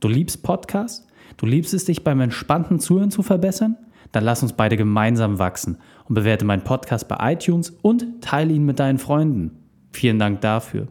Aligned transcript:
Du 0.00 0.08
liebst 0.08 0.42
Podcasts? 0.42 1.06
Du 1.36 1.44
liebst 1.44 1.74
es, 1.74 1.84
dich 1.84 2.02
beim 2.02 2.20
entspannten 2.20 2.80
Zuhören 2.80 3.10
zu 3.10 3.22
verbessern? 3.22 3.76
Dann 4.12 4.24
lass 4.24 4.42
uns 4.42 4.54
beide 4.54 4.78
gemeinsam 4.78 5.38
wachsen 5.38 5.76
und 6.08 6.14
bewerte 6.14 6.46
meinen 6.46 6.64
Podcast 6.64 7.06
bei 7.06 7.32
iTunes 7.32 7.76
und 7.82 8.22
teile 8.22 8.54
ihn 8.54 8.64
mit 8.64 8.78
deinen 8.80 8.98
Freunden. 8.98 9.58
Vielen 9.92 10.18
Dank 10.18 10.40
dafür. 10.40 10.88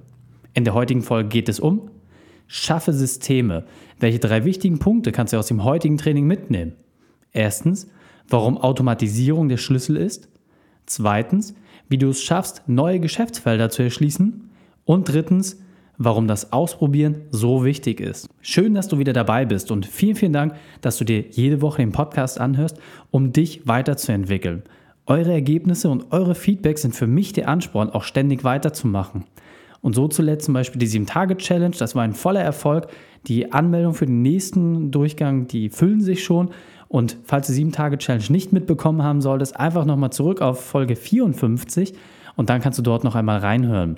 In 0.54 0.64
der 0.64 0.76
heutigen 0.76 1.02
Folge 1.02 1.30
geht 1.30 1.50
es 1.50 1.60
um 1.60 1.90
Schaffe 2.46 2.94
Systeme. 2.94 3.66
Welche 4.00 4.20
drei 4.20 4.46
wichtigen 4.46 4.78
Punkte 4.78 5.12
kannst 5.12 5.34
du 5.34 5.38
aus 5.38 5.48
dem 5.48 5.64
heutigen 5.64 5.98
Training 5.98 6.28
mitnehmen? 6.28 6.74
Erstens, 7.32 7.90
warum 8.28 8.58
Automatisierung 8.58 9.50
der 9.50 9.58
Schlüssel 9.58 9.98
ist. 9.98 10.30
Zweitens, 10.86 11.56
wie 11.90 11.98
du 11.98 12.10
es 12.10 12.22
schaffst, 12.22 12.64
neue 12.68 13.00
Geschäftsfelder 13.00 13.70
zu 13.70 13.82
erschließen. 13.82 14.52
Und 14.86 15.10
drittens, 15.10 15.60
warum 16.00 16.28
das 16.28 16.54
Ausprobieren 16.54 17.24
so 17.30 17.64
wichtig 17.66 18.00
ist. 18.00 18.30
Schön, 18.42 18.74
dass 18.74 18.88
du 18.88 18.98
wieder 18.98 19.14
dabei 19.14 19.46
bist 19.46 19.70
und 19.70 19.86
vielen, 19.86 20.16
vielen 20.16 20.34
Dank, 20.34 20.56
dass 20.82 20.98
du 20.98 21.04
dir 21.04 21.26
jede 21.30 21.62
Woche 21.62 21.82
den 21.82 21.92
Podcast 21.92 22.40
anhörst, 22.40 22.78
um 23.12 23.34
dich 23.34 23.68
weiterzuentwickeln. 23.68 24.64
Eure 25.06 25.34
Ergebnisse 25.34 25.90
und 25.90 26.12
eure 26.12 26.36
Feedbacks 26.36 26.84
sind 26.84 26.96
für 26.96 27.06
mich 27.06 27.34
der 27.34 27.50
Ansporn, 27.50 27.90
auch 27.90 28.04
ständig 28.04 28.46
weiterzumachen. 28.46 29.26
Und 29.82 29.94
so 29.94 30.08
zuletzt 30.08 30.46
zum 30.46 30.54
Beispiel 30.54 30.80
die 30.80 30.88
7-Tage-Challenge, 30.88 31.76
das 31.78 31.96
war 31.96 32.04
ein 32.04 32.14
voller 32.14 32.42
Erfolg. 32.42 32.88
Die 33.28 33.52
Anmeldung 33.52 33.94
für 33.94 34.06
den 34.06 34.22
nächsten 34.22 34.92
Durchgang, 34.92 35.48
die 35.48 35.70
füllen 35.70 36.02
sich 36.02 36.24
schon. 36.24 36.50
Und 36.88 37.18
falls 37.26 37.48
du 37.48 37.54
7-Tage-Challenge 37.54 38.26
nicht 38.30 38.54
mitbekommen 38.54 39.04
haben 39.04 39.22
solltest, 39.22 39.60
einfach 39.60 39.84
nochmal 39.84 40.12
zurück 40.12 40.42
auf 40.42 40.64
Folge 40.64 40.96
54 40.96 41.94
und 42.36 42.50
dann 42.50 42.62
kannst 42.62 42.80
du 42.80 42.84
dort 42.84 43.04
noch 43.04 43.16
einmal 43.16 43.40
reinhören. 43.40 43.98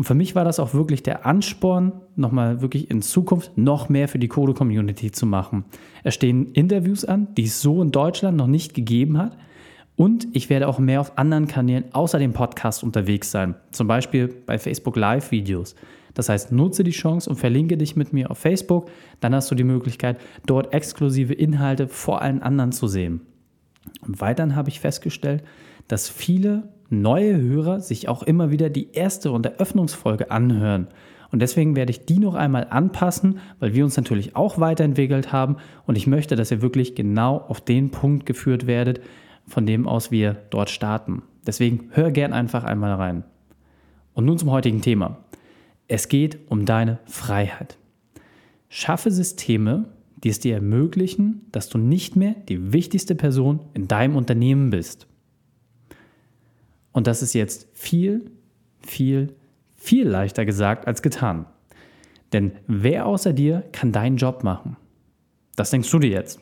Und 0.00 0.04
für 0.04 0.14
mich 0.14 0.34
war 0.34 0.46
das 0.46 0.58
auch 0.58 0.72
wirklich 0.72 1.02
der 1.02 1.26
Ansporn, 1.26 1.92
nochmal 2.16 2.62
wirklich 2.62 2.90
in 2.90 3.02
Zukunft 3.02 3.58
noch 3.58 3.90
mehr 3.90 4.08
für 4.08 4.18
die 4.18 4.28
Code-Community 4.28 5.10
zu 5.10 5.26
machen. 5.26 5.66
Es 6.04 6.14
stehen 6.14 6.46
Interviews 6.52 7.04
an, 7.04 7.28
die 7.34 7.44
es 7.44 7.60
so 7.60 7.82
in 7.82 7.92
Deutschland 7.92 8.38
noch 8.38 8.46
nicht 8.46 8.72
gegeben 8.72 9.18
hat. 9.18 9.36
Und 9.96 10.26
ich 10.32 10.48
werde 10.48 10.68
auch 10.68 10.78
mehr 10.78 11.02
auf 11.02 11.18
anderen 11.18 11.48
Kanälen 11.48 11.92
außer 11.92 12.18
dem 12.18 12.32
Podcast 12.32 12.82
unterwegs 12.82 13.30
sein. 13.30 13.56
Zum 13.72 13.88
Beispiel 13.88 14.28
bei 14.46 14.58
Facebook 14.58 14.96
Live-Videos. 14.96 15.74
Das 16.14 16.30
heißt, 16.30 16.50
nutze 16.50 16.82
die 16.82 16.92
Chance 16.92 17.28
und 17.28 17.36
verlinke 17.36 17.76
dich 17.76 17.94
mit 17.94 18.14
mir 18.14 18.30
auf 18.30 18.38
Facebook. 18.38 18.88
Dann 19.20 19.34
hast 19.34 19.50
du 19.50 19.54
die 19.54 19.64
Möglichkeit, 19.64 20.18
dort 20.46 20.72
exklusive 20.72 21.34
Inhalte 21.34 21.88
vor 21.88 22.22
allen 22.22 22.40
anderen 22.40 22.72
zu 22.72 22.88
sehen. 22.88 23.20
Und 24.00 24.22
weiterhin 24.22 24.56
habe 24.56 24.70
ich 24.70 24.80
festgestellt, 24.80 25.44
dass 25.88 26.08
viele 26.08 26.70
neue 26.90 27.40
Hörer 27.40 27.80
sich 27.80 28.08
auch 28.08 28.22
immer 28.22 28.50
wieder 28.50 28.70
die 28.70 28.92
erste 28.92 29.32
und 29.32 29.46
Eröffnungsfolge 29.46 30.30
anhören. 30.30 30.88
Und 31.30 31.40
deswegen 31.40 31.76
werde 31.76 31.90
ich 31.90 32.06
die 32.06 32.18
noch 32.18 32.34
einmal 32.34 32.66
anpassen, 32.70 33.38
weil 33.60 33.72
wir 33.72 33.84
uns 33.84 33.96
natürlich 33.96 34.34
auch 34.34 34.58
weiterentwickelt 34.58 35.32
haben 35.32 35.56
und 35.86 35.96
ich 35.96 36.06
möchte, 36.06 36.34
dass 36.34 36.50
ihr 36.50 36.62
wirklich 36.62 36.94
genau 36.94 37.38
auf 37.38 37.60
den 37.60 37.90
Punkt 37.90 38.26
geführt 38.26 38.66
werdet, 38.66 39.00
von 39.46 39.64
dem 39.66 39.86
aus 39.86 40.10
wir 40.10 40.36
dort 40.50 40.70
starten. 40.70 41.22
Deswegen 41.46 41.88
hör 41.92 42.10
gern 42.10 42.32
einfach 42.32 42.64
einmal 42.64 42.94
rein. 42.94 43.24
Und 44.12 44.24
nun 44.24 44.38
zum 44.38 44.50
heutigen 44.50 44.82
Thema. 44.82 45.18
Es 45.88 46.08
geht 46.08 46.38
um 46.48 46.66
deine 46.66 46.98
Freiheit. 47.06 47.78
Schaffe 48.68 49.10
Systeme, 49.10 49.86
die 50.22 50.28
es 50.28 50.40
dir 50.40 50.54
ermöglichen, 50.54 51.46
dass 51.52 51.68
du 51.68 51.78
nicht 51.78 52.16
mehr 52.16 52.34
die 52.48 52.72
wichtigste 52.72 53.14
Person 53.14 53.60
in 53.74 53.88
deinem 53.88 54.16
Unternehmen 54.16 54.70
bist. 54.70 55.06
Und 56.92 57.06
das 57.06 57.22
ist 57.22 57.34
jetzt 57.34 57.68
viel, 57.72 58.30
viel, 58.80 59.34
viel 59.74 60.08
leichter 60.08 60.44
gesagt 60.44 60.86
als 60.86 61.02
getan. 61.02 61.46
Denn 62.32 62.52
wer 62.66 63.06
außer 63.06 63.32
dir 63.32 63.64
kann 63.72 63.92
deinen 63.92 64.16
Job 64.16 64.44
machen? 64.44 64.76
Das 65.56 65.70
denkst 65.70 65.90
du 65.90 65.98
dir 65.98 66.10
jetzt. 66.10 66.40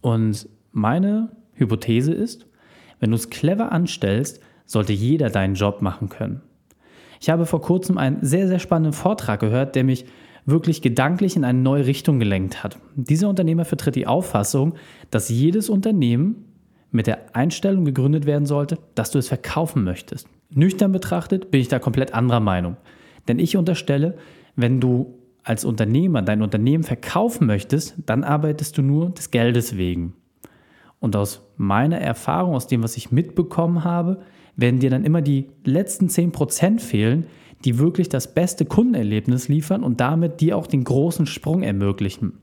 Und 0.00 0.48
meine 0.72 1.30
Hypothese 1.54 2.12
ist, 2.12 2.46
wenn 2.98 3.10
du 3.10 3.16
es 3.16 3.30
clever 3.30 3.72
anstellst, 3.72 4.40
sollte 4.66 4.92
jeder 4.92 5.30
deinen 5.30 5.54
Job 5.54 5.82
machen 5.82 6.08
können. 6.08 6.42
Ich 7.20 7.28
habe 7.28 7.44
vor 7.44 7.60
kurzem 7.60 7.98
einen 7.98 8.18
sehr, 8.22 8.48
sehr 8.48 8.58
spannenden 8.58 8.92
Vortrag 8.92 9.40
gehört, 9.40 9.74
der 9.74 9.84
mich 9.84 10.06
wirklich 10.46 10.80
gedanklich 10.80 11.36
in 11.36 11.44
eine 11.44 11.58
neue 11.58 11.86
Richtung 11.86 12.18
gelenkt 12.18 12.62
hat. 12.62 12.78
Dieser 12.94 13.28
Unternehmer 13.28 13.64
vertritt 13.64 13.94
die 13.94 14.06
Auffassung, 14.06 14.74
dass 15.10 15.28
jedes 15.28 15.68
Unternehmen 15.68 16.44
mit 16.90 17.06
der 17.06 17.36
Einstellung 17.36 17.84
gegründet 17.84 18.26
werden 18.26 18.46
sollte, 18.46 18.78
dass 18.94 19.10
du 19.10 19.18
es 19.18 19.28
verkaufen 19.28 19.84
möchtest. 19.84 20.28
Nüchtern 20.50 20.92
betrachtet 20.92 21.50
bin 21.50 21.60
ich 21.60 21.68
da 21.68 21.78
komplett 21.78 22.14
anderer 22.14 22.40
Meinung. 22.40 22.76
Denn 23.28 23.38
ich 23.38 23.56
unterstelle, 23.56 24.16
wenn 24.56 24.80
du 24.80 25.14
als 25.42 25.64
Unternehmer 25.64 26.22
dein 26.22 26.42
Unternehmen 26.42 26.84
verkaufen 26.84 27.46
möchtest, 27.46 27.94
dann 28.06 28.24
arbeitest 28.24 28.76
du 28.78 28.82
nur 28.82 29.10
des 29.10 29.30
Geldes 29.30 29.76
wegen. 29.76 30.14
Und 30.98 31.16
aus 31.16 31.42
meiner 31.56 31.98
Erfahrung, 31.98 32.54
aus 32.54 32.66
dem, 32.66 32.82
was 32.82 32.96
ich 32.96 33.10
mitbekommen 33.10 33.84
habe, 33.84 34.20
werden 34.56 34.80
dir 34.80 34.90
dann 34.90 35.04
immer 35.04 35.22
die 35.22 35.48
letzten 35.64 36.08
10% 36.08 36.80
fehlen, 36.80 37.26
die 37.64 37.78
wirklich 37.78 38.08
das 38.08 38.34
beste 38.34 38.64
Kundenerlebnis 38.64 39.48
liefern 39.48 39.82
und 39.82 40.00
damit 40.00 40.40
dir 40.40 40.56
auch 40.56 40.66
den 40.66 40.84
großen 40.84 41.26
Sprung 41.26 41.62
ermöglichen. 41.62 42.38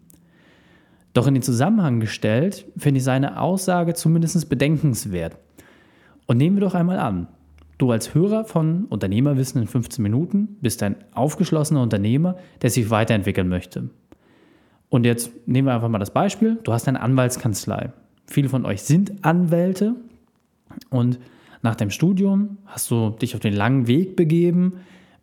Doch 1.18 1.26
in 1.26 1.34
den 1.34 1.42
Zusammenhang 1.42 2.00
gestellt 2.00 2.68
finde 2.78 3.00
ich 3.00 3.04
seine 3.04 3.42
Aussage 3.42 3.96
zumindest 3.96 4.50
bedenkenswert. 4.50 5.36
Und 6.28 6.38
nehmen 6.38 6.58
wir 6.58 6.62
doch 6.62 6.76
einmal 6.76 7.00
an, 7.00 7.28
du 7.80 7.90
als 7.90 8.14
Hörer 8.14 8.46
von 8.46 8.86
Unternehmerwissen 8.86 9.60
in 9.60 9.68
15 9.68 10.04
Minuten 10.04 10.58
bist 10.62 10.84
ein 10.84 10.96
aufgeschlossener 11.16 11.82
Unternehmer, 11.82 12.36
der 12.62 12.70
sich 12.70 12.92
weiterentwickeln 12.92 13.50
möchte. 13.50 13.90
Und 14.90 15.08
jetzt 15.08 15.32
nehmen 15.48 15.68
wir 15.68 15.74
einfach 15.74 15.90
mal 15.90 15.98
das 15.98 16.14
Beispiel, 16.14 16.60
du 16.64 16.72
hast 16.72 16.88
eine 16.88 17.02
Anwaltskanzlei. 17.02 17.94
Viele 18.28 18.50
von 18.50 18.64
euch 18.64 18.84
sind 18.84 19.26
Anwälte 19.26 19.96
und 20.92 21.18
nach 21.64 21.74
dem 21.74 21.90
Studium 21.90 22.60
hast 22.68 22.92
du 22.92 23.10
dich 23.10 23.34
auf 23.34 23.42
den 23.42 23.56
langen 23.56 23.88
Weg 23.88 24.16
begeben 24.16 24.74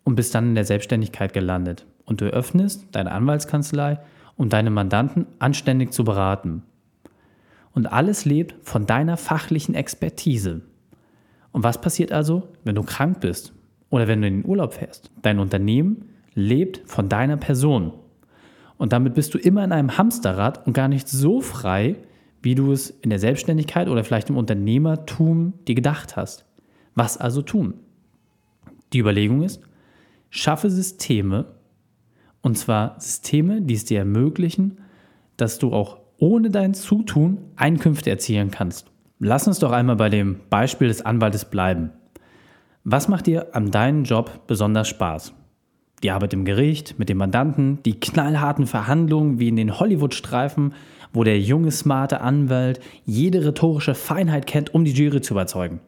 und 0.02 0.16
bist 0.16 0.34
dann 0.34 0.48
in 0.48 0.54
der 0.56 0.64
Selbstständigkeit 0.64 1.32
gelandet. 1.32 1.86
Und 2.04 2.20
du 2.20 2.24
öffnest 2.24 2.88
deine 2.90 3.12
Anwaltskanzlei 3.12 4.00
um 4.36 4.48
deine 4.48 4.70
Mandanten 4.70 5.26
anständig 5.38 5.92
zu 5.92 6.04
beraten. 6.04 6.62
Und 7.72 7.86
alles 7.86 8.24
lebt 8.24 8.54
von 8.62 8.86
deiner 8.86 9.16
fachlichen 9.16 9.74
Expertise. 9.74 10.62
Und 11.52 11.62
was 11.62 11.80
passiert 11.80 12.12
also, 12.12 12.48
wenn 12.64 12.74
du 12.74 12.82
krank 12.82 13.20
bist 13.20 13.52
oder 13.90 14.08
wenn 14.08 14.20
du 14.20 14.28
in 14.28 14.42
den 14.42 14.48
Urlaub 14.48 14.74
fährst? 14.74 15.10
Dein 15.22 15.38
Unternehmen 15.38 16.08
lebt 16.34 16.82
von 16.86 17.08
deiner 17.08 17.36
Person. 17.36 17.92
Und 18.76 18.92
damit 18.92 19.14
bist 19.14 19.34
du 19.34 19.38
immer 19.38 19.64
in 19.64 19.72
einem 19.72 19.96
Hamsterrad 19.96 20.66
und 20.66 20.72
gar 20.72 20.88
nicht 20.88 21.08
so 21.08 21.40
frei, 21.40 21.96
wie 22.42 22.54
du 22.54 22.72
es 22.72 22.90
in 22.90 23.10
der 23.10 23.18
Selbstständigkeit 23.18 23.88
oder 23.88 24.04
vielleicht 24.04 24.30
im 24.30 24.36
Unternehmertum 24.36 25.54
dir 25.66 25.74
gedacht 25.74 26.16
hast. 26.16 26.44
Was 26.94 27.16
also 27.16 27.40
tun? 27.40 27.74
Die 28.92 28.98
Überlegung 28.98 29.42
ist, 29.42 29.60
schaffe 30.30 30.70
Systeme, 30.70 31.53
und 32.44 32.58
zwar 32.58 32.94
Systeme, 33.00 33.62
die 33.62 33.74
es 33.74 33.86
dir 33.86 34.00
ermöglichen, 34.00 34.76
dass 35.38 35.58
du 35.58 35.72
auch 35.72 35.98
ohne 36.18 36.50
dein 36.50 36.74
Zutun 36.74 37.38
Einkünfte 37.56 38.10
erzielen 38.10 38.50
kannst. 38.50 38.90
Lass 39.18 39.48
uns 39.48 39.58
doch 39.58 39.72
einmal 39.72 39.96
bei 39.96 40.10
dem 40.10 40.40
Beispiel 40.50 40.88
des 40.88 41.04
Anwaltes 41.04 41.46
bleiben. 41.46 41.90
Was 42.84 43.08
macht 43.08 43.26
dir 43.26 43.56
an 43.56 43.70
deinem 43.70 44.04
Job 44.04 44.46
besonders 44.46 44.88
Spaß? 44.88 45.32
Die 46.02 46.10
Arbeit 46.10 46.34
im 46.34 46.44
Gericht, 46.44 46.98
mit 46.98 47.08
dem 47.08 47.16
Mandanten, 47.16 47.82
die 47.82 47.98
knallharten 47.98 48.66
Verhandlungen 48.66 49.38
wie 49.38 49.48
in 49.48 49.56
den 49.56 49.80
Hollywood-Streifen, 49.80 50.74
wo 51.14 51.24
der 51.24 51.40
junge, 51.40 51.70
smarte 51.70 52.20
Anwalt 52.20 52.78
jede 53.06 53.42
rhetorische 53.42 53.94
Feinheit 53.94 54.46
kennt, 54.46 54.74
um 54.74 54.84
die 54.84 54.92
Jury 54.92 55.22
zu 55.22 55.32
überzeugen. 55.32 55.80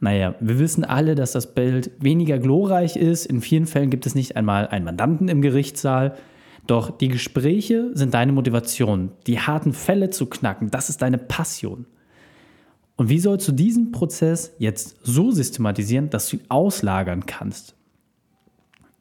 Naja, 0.00 0.34
wir 0.40 0.58
wissen 0.58 0.84
alle, 0.84 1.14
dass 1.14 1.32
das 1.32 1.54
Bild 1.54 1.90
weniger 1.98 2.38
glorreich 2.38 2.96
ist. 2.96 3.26
In 3.26 3.40
vielen 3.40 3.66
Fällen 3.66 3.90
gibt 3.90 4.06
es 4.06 4.14
nicht 4.14 4.36
einmal 4.36 4.68
einen 4.68 4.84
Mandanten 4.84 5.28
im 5.28 5.40
Gerichtssaal. 5.40 6.16
Doch 6.66 6.96
die 6.96 7.08
Gespräche 7.08 7.90
sind 7.94 8.14
deine 8.14 8.32
Motivation. 8.32 9.12
Die 9.26 9.40
harten 9.40 9.72
Fälle 9.72 10.10
zu 10.10 10.26
knacken, 10.26 10.70
das 10.70 10.88
ist 10.88 11.02
deine 11.02 11.18
Passion. 11.18 11.86
Und 12.96 13.08
wie 13.08 13.18
sollst 13.18 13.48
du 13.48 13.52
diesen 13.52 13.92
Prozess 13.92 14.54
jetzt 14.58 14.98
so 15.02 15.30
systematisieren, 15.30 16.10
dass 16.10 16.28
du 16.28 16.36
ihn 16.36 16.44
auslagern 16.48 17.26
kannst? 17.26 17.74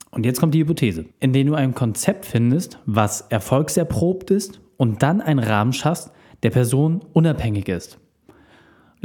Und 0.10 0.25
jetzt 0.25 0.40
kommt 0.40 0.54
die 0.54 0.60
Hypothese, 0.60 1.06
indem 1.19 1.48
du 1.48 1.56
ein 1.56 1.74
Konzept 1.74 2.25
findest, 2.25 2.80
was 2.86 3.22
erfolgserprobt 3.30 4.30
ist 4.31 4.62
und 4.78 5.01
dann 5.01 5.22
einen 5.22 5.40
Rahmen 5.40 5.74
schaffst, 5.74 6.12
der 6.44 6.50
Person 6.50 7.01
unabhängig 7.13 7.68
ist. 7.68 8.00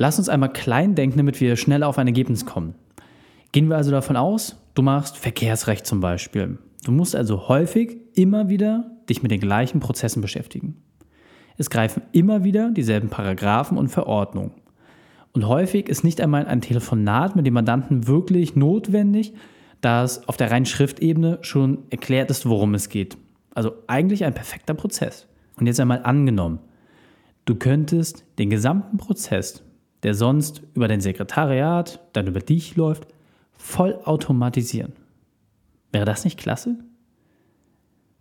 Lass 0.00 0.16
uns 0.16 0.28
einmal 0.28 0.52
klein 0.52 0.94
denken, 0.94 1.18
damit 1.18 1.40
wir 1.40 1.56
schnell 1.56 1.82
auf 1.82 1.98
ein 1.98 2.06
Ergebnis 2.06 2.46
kommen. 2.46 2.76
Gehen 3.50 3.68
wir 3.68 3.76
also 3.76 3.90
davon 3.90 4.16
aus, 4.16 4.54
du 4.74 4.82
machst 4.82 5.18
Verkehrsrecht 5.18 5.84
zum 5.86 5.98
Beispiel. 5.98 6.58
Du 6.84 6.92
musst 6.92 7.16
also 7.16 7.48
häufig 7.48 7.96
immer 8.14 8.48
wieder 8.48 8.92
dich 9.08 9.24
mit 9.24 9.32
den 9.32 9.40
gleichen 9.40 9.80
Prozessen 9.80 10.22
beschäftigen. 10.22 10.76
Es 11.56 11.68
greifen 11.68 12.02
immer 12.12 12.44
wieder 12.44 12.70
dieselben 12.70 13.08
Paragraphen 13.08 13.76
und 13.76 13.88
Verordnungen. 13.88 14.52
Und 15.32 15.48
häufig 15.48 15.88
ist 15.88 16.04
nicht 16.04 16.20
einmal 16.20 16.46
ein 16.46 16.60
Telefonat 16.60 17.34
mit 17.34 17.44
dem 17.44 17.54
Mandanten 17.54 18.06
wirklich 18.06 18.54
notwendig, 18.54 19.32
da 19.80 20.04
es 20.04 20.28
auf 20.28 20.36
der 20.36 20.52
reinen 20.52 20.66
Schriftebene 20.66 21.38
schon 21.42 21.78
erklärt 21.90 22.30
ist, 22.30 22.48
worum 22.48 22.74
es 22.74 22.88
geht. 22.88 23.18
Also 23.52 23.72
eigentlich 23.88 24.24
ein 24.24 24.34
perfekter 24.34 24.74
Prozess. 24.74 25.26
Und 25.56 25.66
jetzt 25.66 25.80
einmal 25.80 26.04
angenommen, 26.04 26.60
du 27.46 27.56
könntest 27.56 28.24
den 28.38 28.48
gesamten 28.48 28.96
Prozess, 28.96 29.64
der 30.02 30.14
sonst 30.14 30.62
über 30.74 30.88
dein 30.88 31.00
Sekretariat, 31.00 32.00
dann 32.12 32.26
über 32.26 32.40
dich 32.40 32.76
läuft, 32.76 33.06
voll 33.52 33.98
automatisieren. 34.04 34.92
Wäre 35.92 36.04
das 36.04 36.24
nicht 36.24 36.38
klasse? 36.38 36.76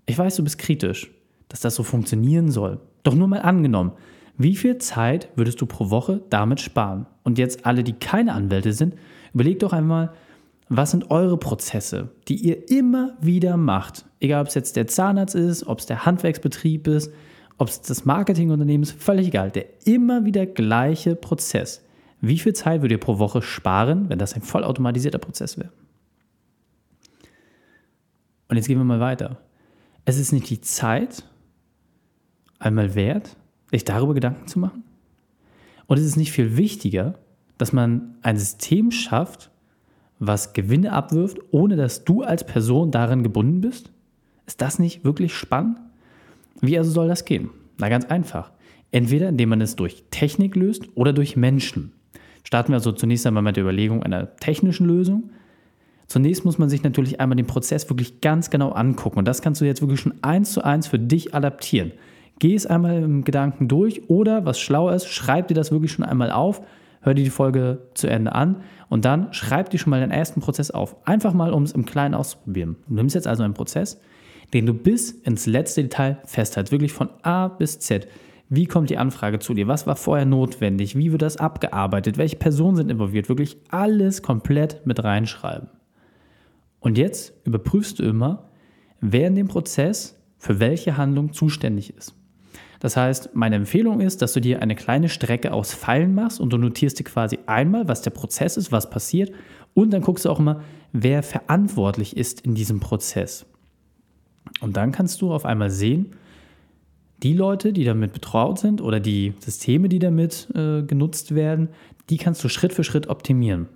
Ich 0.06 0.18
weiß, 0.18 0.36
du 0.38 0.44
bist 0.44 0.58
kritisch, 0.58 1.12
dass 1.50 1.60
das 1.60 1.76
so 1.76 1.84
funktionieren 1.84 2.52
soll. 2.52 2.80
Doch 3.04 3.14
nur 3.14 3.28
mal 3.28 3.42
angenommen, 3.42 3.92
wie 4.38 4.56
viel 4.56 4.78
Zeit 4.78 5.30
würdest 5.36 5.60
du 5.62 5.66
pro 5.66 5.90
Woche 5.90 6.22
damit 6.30 6.62
sparen? 6.62 7.08
Und 7.24 7.38
jetzt 7.38 7.66
alle, 7.66 7.84
die 7.84 7.94
keine 7.94 8.34
Anwälte 8.34 8.72
sind, 8.72 8.96
überlegt 9.34 9.64
doch 9.64 9.74
einmal, 9.74 10.14
was 10.70 10.92
sind 10.92 11.10
eure 11.12 11.38
Prozesse, 11.38 12.10
die 12.28 12.36
ihr 12.36 12.70
immer 12.70 13.18
wieder 13.22 13.58
macht? 13.58 14.06
Egal, 14.20 14.42
ob 14.42 14.48
es 14.48 14.54
jetzt 14.54 14.76
der 14.76 14.88
Zahnarzt 14.88 15.36
ist, 15.36 15.66
ob 15.66 15.80
es 15.80 15.86
der 15.86 16.06
Handwerksbetrieb 16.06 16.88
ist, 16.88 17.12
ob 17.57 17.69
es 17.69 17.81
das 17.81 18.06
Marketingunternehmen 18.06 18.83
ist, 18.83 19.01
völlig 19.01 19.27
egal. 19.27 19.51
Der 19.51 19.65
immer 19.86 20.25
wieder 20.25 20.45
gleiche 20.45 21.15
Prozess. 21.15 21.83
Wie 22.21 22.39
viel 22.39 22.54
Zeit 22.54 22.81
würdet 22.81 22.98
ihr 22.98 23.00
pro 23.00 23.19
Woche 23.19 23.42
sparen, 23.42 24.09
wenn 24.09 24.19
das 24.19 24.33
ein 24.33 24.42
vollautomatisierter 24.42 25.19
Prozess 25.19 25.57
wäre? 25.57 25.71
Und 28.50 28.57
jetzt 28.57 28.68
gehen 28.68 28.77
wir 28.77 28.86
mal 28.86 29.00
weiter. 29.00 29.38
Es 30.06 30.18
ist 30.18 30.31
nicht 30.31 30.50
die 30.50 30.62
Zeit 30.62 31.24
einmal 32.59 32.95
wert, 32.95 33.36
sich 33.71 33.83
darüber 33.83 34.13
Gedanken 34.13 34.48
zu 34.48 34.59
machen? 34.59 34.83
Und 35.86 36.00
es 36.00 36.06
ist 36.06 36.15
nicht 36.15 36.31
viel 36.31 36.57
wichtiger, 36.57 37.15
dass 37.57 37.74
man 37.74 38.15
ein 38.21 38.38
System 38.38 38.92
schafft, 38.92 39.51
was 40.19 40.54
Gewinne 40.54 40.94
abwirft, 40.94 41.39
ohne 41.51 41.75
dass 41.75 42.04
du 42.04 42.24
als 42.24 42.45
Person 42.45 42.92
daran 42.92 43.24
gebunden 43.24 43.62
bist? 43.62 43.92
Ist 44.45 44.62
das 44.62 44.80
nicht 44.80 45.04
wirklich 45.04 45.36
spannend? 45.36 45.77
Wie 46.62 46.77
also 46.77 46.92
soll 46.92 47.07
das 47.07 47.25
gehen? 47.25 47.50
Na 47.77 47.89
ganz 47.89 48.06
einfach. 48.06 48.51
Entweder 48.92 49.30
indem 49.30 49.50
man 49.50 49.62
es 49.62 49.75
durch 49.75 50.06
Technik 50.12 50.56
löst 50.56 50.88
oder 50.95 51.13
durch 51.13 51.36
Menschen. 51.36 51.94
Starten 52.44 52.69
wir 52.69 52.75
also 52.75 52.92
zunächst 52.92 53.27
einmal 53.27 53.44
mit 53.44 53.57
der 53.57 53.63
Überlegung 53.63 54.04
einer 54.04 54.36
technischen 54.38 54.88
Lösung. 54.88 55.31
Zunächst 56.07 56.45
muss 56.45 56.57
man 56.57 56.69
sich 56.69 56.83
natürlich 56.83 57.19
einmal 57.19 57.36
den 57.36 57.48
Prozess 57.48 57.89
wirklich 57.89 58.21
ganz 58.21 58.50
genau 58.50 58.71
angucken. 58.71 59.19
Und 59.19 59.27
das 59.27 59.42
kannst 59.42 59.59
du 59.59 59.65
jetzt 59.65 59.81
wirklich 59.81 60.00
schon 60.00 60.13
eins 60.21 60.54
zu 60.54 60.63
eins 60.63 60.88
für 60.88 61.00
dich 61.00 61.36
adaptieren. 61.36 61.92
Geh 62.39 62.56
es 62.56 62.65
einmal 62.65 63.04
im 63.04 63.24
Gedanken 63.24 63.68
durch 63.68 64.09
oder, 64.09 64.45
was 64.45 64.59
schlau 64.59 64.89
ist, 64.89 65.07
schreib 65.07 65.50
dir 65.50 65.56
das 65.56 65.71
wirklich 65.71 65.92
schon 65.92 66.06
einmal 66.06 66.31
auf 66.31 66.62
hör 67.07 67.13
dir 67.13 67.24
die 67.24 67.30
Folge 67.30 67.80
zu 67.94 68.07
Ende 68.07 68.33
an 68.33 68.57
und 68.89 69.06
dann 69.06 69.33
schreib 69.33 69.69
dir 69.69 69.80
schon 69.80 69.92
mal 69.92 70.01
den 70.01 70.12
ersten 70.12 70.42
Prozess 70.42 70.71
auf. 70.71 70.95
Einfach 71.07 71.33
mal, 71.33 71.54
um 71.54 71.63
es 71.63 71.71
im 71.71 71.86
Kleinen 71.86 72.13
auszuprobieren. 72.13 72.75
Du 72.88 72.95
nimmst 72.95 73.15
jetzt 73.15 73.27
also 73.27 73.44
einen 73.44 73.54
Prozess, 73.54 74.00
den 74.54 74.66
du 74.66 74.74
bis 74.74 75.12
ins 75.12 75.46
letzte 75.46 75.84
Detail 75.84 76.20
festhältst, 76.26 76.72
wirklich 76.72 76.94
von 76.94 77.10
A 77.22 77.48
bis 77.48 77.80
Z. 77.80 78.08
Wie 78.50 78.66
kommt 78.66 78.90
die 78.90 78.98
Anfrage 78.98 79.40
zu 79.40 79.54
dir? 79.54 79.68
Was 79.68 79.88
war 79.88 79.98
vorher 79.98 80.26
notwendig? 80.26 80.98
Wie 80.98 81.12
wird 81.12 81.22
das 81.22 81.38
abgearbeitet? 81.38 82.18
Welche 82.18 82.38
Personen 82.38 82.78
sind 82.78 82.90
involviert? 82.90 83.28
Wirklich 83.28 83.58
alles 83.70 84.22
komplett 84.22 84.86
mit 84.86 85.04
reinschreiben. 85.04 85.70
Und 86.80 86.98
jetzt 86.98 87.34
überprüfst 87.44 88.00
du 88.00 88.04
immer, 88.04 88.50
wer 89.02 89.28
in 89.28 89.36
dem 89.36 89.48
Prozess 89.48 90.18
für 90.38 90.60
welche 90.60 90.96
Handlung 90.96 91.34
zuständig 91.34 91.96
ist. 91.96 92.14
Das 92.80 92.96
heißt, 92.96 93.32
meine 93.34 93.56
Empfehlung 93.56 94.02
ist, 94.02 94.22
dass 94.22 94.34
du 94.34 94.40
dir 94.40 94.62
eine 94.62 94.76
kleine 94.76 95.10
Strecke 95.10 95.52
aus 95.52 95.74
Pfeilen 95.74 96.14
machst 96.14 96.40
und 96.40 96.54
du 96.54 96.58
notierst 96.58 97.00
dir 97.00 97.04
quasi 97.04 97.40
einmal, 97.48 97.88
was 97.88 98.04
der 98.04 98.12
Prozess 98.12 98.56
ist, 98.56 98.72
was 98.72 98.90
passiert 98.90 99.32
und 99.74 99.92
dann 99.92 100.02
guckst 100.02 100.26
du 100.26 100.30
auch 100.30 100.40
immer, 100.40 100.62
wer 100.94 101.24
verantwortlich 101.24 102.16
ist 102.16 102.42
in 102.42 102.56
diesem 102.56 102.80
Prozess. 102.80 103.46
Und 104.62 104.78
dann 104.78 104.92
kannst 104.92 105.22
du 105.22 105.34
auf 105.34 105.46
einmal 105.46 105.70
sehen, 105.70 106.16
die 107.24 107.34
Leute, 107.34 107.74
die 107.74 107.84
damit 107.84 108.14
betraut 108.14 108.60
sind 108.60 108.82
oder 108.82 109.00
die 109.00 109.34
Systeme, 109.40 109.90
die 109.90 110.00
damit 110.00 110.48
äh, 110.56 110.84
genutzt 110.84 111.34
werden, 111.34 111.70
die 112.10 112.18
kannst 112.18 112.44
du 112.44 112.50
Schritt 112.50 112.74
für 112.74 112.84
Schritt 112.84 113.08
optimieren. 113.08 113.68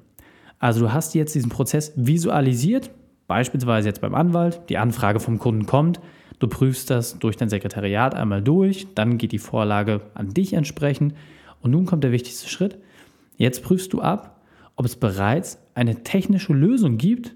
Also 0.59 0.81
du 0.81 0.93
hast 0.93 1.15
jetzt 1.15 1.33
diesen 1.33 1.49
Prozess 1.49 1.93
visualisiert, 1.95 2.91
beispielsweise 3.27 3.87
jetzt 3.87 4.01
beim 4.01 4.13
Anwalt, 4.13 4.61
die 4.69 4.77
Anfrage 4.77 5.19
vom 5.19 5.39
Kunden 5.39 5.65
kommt, 5.65 5.99
Du 6.41 6.47
prüfst 6.47 6.89
das 6.89 7.19
durch 7.19 7.37
dein 7.37 7.49
Sekretariat 7.49 8.15
einmal 8.15 8.41
durch, 8.41 8.87
dann 8.95 9.19
geht 9.19 9.31
die 9.31 9.37
Vorlage 9.37 10.01
an 10.15 10.33
dich 10.33 10.53
entsprechend 10.53 11.13
und 11.61 11.69
nun 11.69 11.85
kommt 11.85 12.03
der 12.03 12.11
wichtigste 12.11 12.49
Schritt. 12.49 12.79
Jetzt 13.37 13.61
prüfst 13.61 13.93
du 13.93 14.01
ab, 14.01 14.41
ob 14.75 14.87
es 14.87 14.95
bereits 14.95 15.59
eine 15.75 16.01
technische 16.01 16.53
Lösung 16.53 16.97
gibt, 16.97 17.35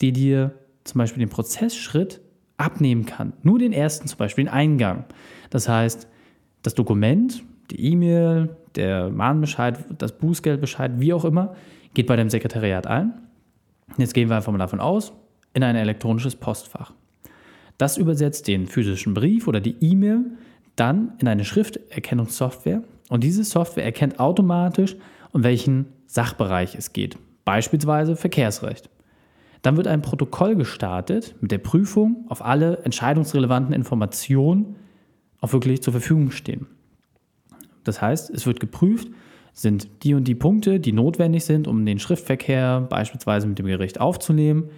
die 0.00 0.12
dir 0.12 0.54
zum 0.84 1.00
Beispiel 1.00 1.18
den 1.18 1.30
Prozessschritt 1.30 2.20
abnehmen 2.58 3.06
kann. 3.06 3.32
Nur 3.42 3.58
den 3.58 3.72
ersten, 3.72 4.08
zum 4.08 4.18
Beispiel 4.18 4.44
den 4.44 4.52
Eingang. 4.52 5.04
Das 5.50 5.68
heißt, 5.68 6.08
das 6.62 6.74
Dokument, 6.74 7.42
die 7.70 7.92
E-Mail, 7.92 8.56
der 8.74 9.10
Mahnbescheid, 9.10 9.78
das 9.96 10.18
Bußgeldbescheid, 10.18 10.92
wie 10.98 11.12
auch 11.12 11.24
immer, 11.24 11.54
geht 11.94 12.06
bei 12.06 12.16
deinem 12.16 12.30
Sekretariat 12.30 12.86
ein. 12.86 13.14
Jetzt 13.96 14.12
gehen 14.12 14.28
wir 14.28 14.36
einfach 14.36 14.52
mal 14.52 14.58
davon 14.58 14.80
aus, 14.80 15.12
in 15.54 15.62
ein 15.62 15.76
elektronisches 15.76 16.36
Postfach. 16.36 16.92
Das 17.78 17.96
übersetzt 17.96 18.48
den 18.48 18.66
physischen 18.66 19.14
Brief 19.14 19.46
oder 19.46 19.60
die 19.60 19.76
E-Mail 19.80 20.24
dann 20.76 21.12
in 21.18 21.28
eine 21.28 21.44
Schrifterkennungssoftware 21.44 22.82
und 23.08 23.24
diese 23.24 23.44
Software 23.44 23.84
erkennt 23.84 24.20
automatisch, 24.20 24.96
um 25.32 25.44
welchen 25.44 25.86
Sachbereich 26.06 26.74
es 26.74 26.92
geht, 26.92 27.18
beispielsweise 27.44 28.16
Verkehrsrecht. 28.16 28.90
Dann 29.62 29.76
wird 29.76 29.88
ein 29.88 30.02
Protokoll 30.02 30.56
gestartet 30.56 31.34
mit 31.40 31.50
der 31.50 31.58
Prüfung, 31.58 32.26
ob 32.28 32.44
alle 32.44 32.78
entscheidungsrelevanten 32.84 33.74
Informationen 33.74 34.76
auch 35.40 35.52
wirklich 35.52 35.82
zur 35.82 35.92
Verfügung 35.92 36.30
stehen. 36.30 36.66
Das 37.84 38.00
heißt, 38.00 38.30
es 38.30 38.46
wird 38.46 38.60
geprüft, 38.60 39.08
sind 39.52 39.88
die 40.04 40.14
und 40.14 40.24
die 40.28 40.34
Punkte, 40.34 40.78
die 40.78 40.92
notwendig 40.92 41.44
sind, 41.44 41.66
um 41.66 41.84
den 41.84 41.98
Schriftverkehr 41.98 42.82
beispielsweise 42.82 43.46
mit 43.46 43.58
dem 43.58 43.66
Gericht 43.66 44.00
aufzunehmen. 44.00 44.70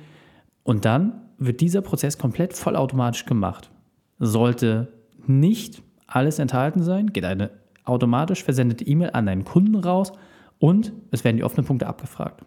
Und 0.63 0.85
dann 0.85 1.21
wird 1.39 1.61
dieser 1.61 1.83
Prozess 1.83 2.19
komplett 2.19 2.55
vollautomatisch 2.55 3.27
gemacht. 3.27 3.71
Sollte 4.19 4.89
nicht 5.27 5.83
alles 6.07 6.39
enthalten 6.39 6.83
sein, 6.83 7.09
geht 7.13 7.25
eine 7.25 7.51
automatisch 7.85 8.45
versendete 8.45 8.85
E-Mail 8.85 9.11
an 9.13 9.27
deinen 9.27 9.45
Kunden 9.45 9.75
raus 9.75 10.13
und 10.59 10.93
es 11.11 11.25
werden 11.25 11.37
die 11.37 11.45
offenen 11.45 11.67
Punkte 11.67 11.87
abgefragt. 11.87 12.45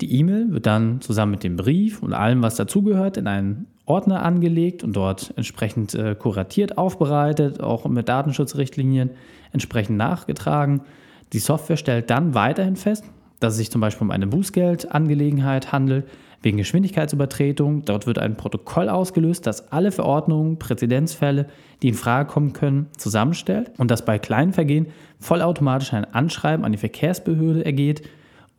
Die 0.00 0.14
E-Mail 0.18 0.50
wird 0.50 0.66
dann 0.66 1.00
zusammen 1.00 1.32
mit 1.32 1.44
dem 1.44 1.56
Brief 1.56 2.02
und 2.02 2.14
allem, 2.14 2.42
was 2.42 2.56
dazugehört, 2.56 3.18
in 3.18 3.26
einen 3.26 3.66
Ordner 3.84 4.22
angelegt 4.22 4.82
und 4.82 4.94
dort 4.94 5.34
entsprechend 5.36 5.94
äh, 5.94 6.14
kuratiert, 6.14 6.78
aufbereitet, 6.78 7.60
auch 7.60 7.86
mit 7.86 8.08
Datenschutzrichtlinien 8.08 9.10
entsprechend 9.52 9.98
nachgetragen. 9.98 10.82
Die 11.32 11.38
Software 11.38 11.76
stellt 11.76 12.08
dann 12.08 12.34
weiterhin 12.34 12.76
fest, 12.76 13.04
dass 13.40 13.54
es 13.54 13.58
sich 13.58 13.70
zum 13.70 13.80
Beispiel 13.80 14.06
um 14.06 14.10
eine 14.10 14.26
Bußgeldangelegenheit 14.26 15.72
handelt, 15.72 16.06
wegen 16.42 16.56
Geschwindigkeitsübertretung. 16.56 17.84
Dort 17.84 18.06
wird 18.06 18.18
ein 18.18 18.36
Protokoll 18.36 18.88
ausgelöst, 18.88 19.46
das 19.46 19.70
alle 19.72 19.92
Verordnungen, 19.92 20.58
Präzedenzfälle, 20.58 21.46
die 21.82 21.88
in 21.88 21.94
Frage 21.94 22.30
kommen 22.30 22.54
können, 22.54 22.86
zusammenstellt 22.96 23.72
und 23.76 23.90
das 23.90 24.04
bei 24.04 24.18
kleinen 24.18 24.54
Vergehen 24.54 24.86
vollautomatisch 25.18 25.92
ein 25.92 26.06
Anschreiben 26.06 26.64
an 26.64 26.72
die 26.72 26.78
Verkehrsbehörde 26.78 27.64
ergeht 27.64 28.02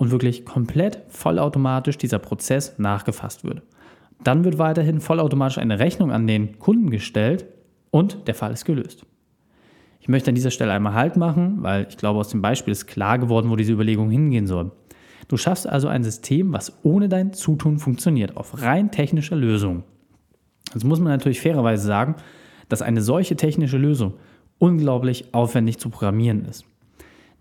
und 0.02 0.10
wirklich 0.10 0.46
komplett 0.46 1.04
vollautomatisch 1.10 1.96
dieser 1.96 2.18
Prozess 2.18 2.80
nachgefasst 2.80 3.44
wird. 3.44 3.62
Dann 4.24 4.44
wird 4.44 4.58
weiterhin 4.58 5.00
vollautomatisch 5.00 5.60
eine 5.60 5.78
Rechnung 5.78 6.12
an 6.12 6.26
den 6.26 6.58
Kunden 6.58 6.90
gestellt 6.90 7.46
und 7.92 8.28
der 8.28 8.34
Fall 8.34 8.52
ist 8.52 8.66
gelöst. 8.66 9.06
Ich 10.00 10.10
möchte 10.10 10.32
an 10.32 10.36
dieser 10.36 10.50
Stelle 10.50 10.72
einmal 10.72 10.96
Halt 10.96 11.18
machen, 11.18 11.62
weil 11.62 11.86
ich 11.88 11.98
glaube, 11.98 12.20
aus 12.20 12.30
dem 12.30 12.42
Beispiel 12.42 12.72
ist 12.72 12.88
klar 12.88 13.20
geworden, 13.20 13.52
wo 13.52 13.56
diese 13.56 13.74
Überlegung 13.74 14.10
hingehen 14.10 14.48
soll. 14.48 14.72
Du 15.28 15.38
schaffst 15.38 15.70
also 15.70 15.88
ein 15.88 16.04
System, 16.04 16.52
was 16.52 16.80
ohne 16.82 17.08
dein 17.08 17.32
Zutun 17.32 17.78
funktioniert, 17.78 18.38
auf 18.38 18.60
rein 18.64 18.90
technischer 18.90 19.36
Lösung. 19.36 19.84
Jetzt 20.74 20.84
muss 20.84 21.00
man 21.00 21.12
natürlich 21.12 21.42
fairerweise 21.42 21.86
sagen, 21.86 22.16
dass 22.70 22.82
eine 22.82 23.04
solche 23.04 23.36
technische 23.36 23.78
Lösung 23.78 24.16
unglaublich 24.58 25.32
aufwendig 25.36 25.78
zu 25.78 25.92
programmieren 25.92 26.46
ist. 26.46 26.66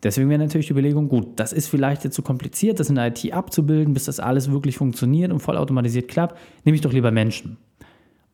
Deswegen 0.02 0.30
wäre 0.30 0.38
natürlich 0.38 0.66
die 0.66 0.72
Überlegung, 0.72 1.08
gut, 1.08 1.28
das 1.36 1.52
ist 1.52 1.68
vielleicht 1.68 2.04
jetzt 2.04 2.14
zu 2.14 2.22
so 2.22 2.26
kompliziert, 2.26 2.80
das 2.80 2.88
in 2.88 2.94
der 2.94 3.08
IT 3.08 3.32
abzubilden, 3.32 3.92
bis 3.92 4.06
das 4.06 4.18
alles 4.18 4.50
wirklich 4.50 4.78
funktioniert 4.78 5.30
und 5.30 5.40
vollautomatisiert 5.40 6.08
klappt, 6.08 6.38
nehme 6.64 6.74
ich 6.74 6.80
doch 6.80 6.92
lieber 6.92 7.10
Menschen. 7.10 7.58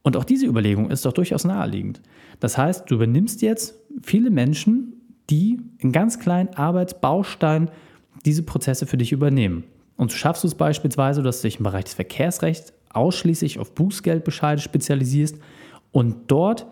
Und 0.02 0.16
auch 0.16 0.24
diese 0.24 0.46
Überlegung 0.46 0.90
ist 0.90 1.04
doch 1.04 1.12
durchaus 1.12 1.44
naheliegend. 1.44 2.00
Das 2.38 2.56
heißt, 2.56 2.88
du 2.88 2.94
übernimmst 2.94 3.42
jetzt 3.42 3.74
viele 4.02 4.30
Menschen, 4.30 4.92
die 5.28 5.58
in 5.78 5.90
ganz 5.90 6.20
kleinen 6.20 6.50
Arbeitsbausteinen 6.54 7.70
diese 8.24 8.44
Prozesse 8.44 8.86
für 8.86 8.96
dich 8.96 9.10
übernehmen. 9.10 9.64
Und 9.96 10.12
so 10.12 10.16
schaffst 10.16 10.44
du 10.44 10.48
es 10.48 10.54
beispielsweise, 10.54 11.22
dass 11.22 11.40
du 11.40 11.48
dich 11.48 11.58
im 11.58 11.64
Bereich 11.64 11.84
des 11.84 11.94
Verkehrsrechts 11.94 12.72
ausschließlich 12.90 13.58
auf 13.58 13.74
Bußgeldbescheide 13.74 14.60
spezialisierst 14.60 15.38
und 15.90 16.16
dort 16.28 16.66